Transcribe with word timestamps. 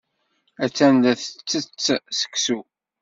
Attan 0.63 0.95
la 1.03 1.13
tettett 1.15 1.71
seksu. 2.19 2.59